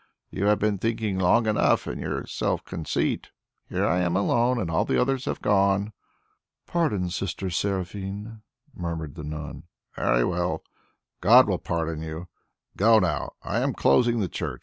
You 0.31 0.45
have 0.47 0.57
been 0.57 0.79
thinking 0.79 1.19
long 1.19 1.45
enough 1.45 1.85
in 1.85 1.99
your 1.99 2.25
self 2.25 2.65
conceit, 2.65 3.29
'Here 3.69 3.85
I 3.85 3.99
am 3.99 4.15
alone, 4.15 4.59
and 4.59 4.71
all 4.71 4.83
the 4.83 4.99
others 4.99 5.25
have 5.25 5.43
gone.'" 5.43 5.93
"Pardon, 6.65 7.11
Sister 7.11 7.51
Seraphine," 7.51 8.41
murmured 8.73 9.13
the 9.13 9.23
nun. 9.23 9.65
"Very 9.95 10.23
well! 10.25 10.63
God 11.21 11.47
will 11.47 11.59
pardon 11.59 12.01
you. 12.01 12.29
Go 12.75 12.97
now, 12.97 13.33
I 13.43 13.59
am 13.59 13.75
closing 13.75 14.19
the 14.19 14.27
church. 14.27 14.59